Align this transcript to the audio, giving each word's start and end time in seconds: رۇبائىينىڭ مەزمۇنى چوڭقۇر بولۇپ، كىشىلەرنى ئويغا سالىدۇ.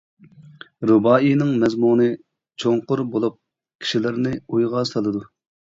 رۇبائىينىڭ 0.91 1.51
مەزمۇنى 1.65 2.09
چوڭقۇر 2.65 3.05
بولۇپ، 3.13 3.39
كىشىلەرنى 3.85 4.35
ئويغا 4.43 4.87
سالىدۇ. 4.95 5.27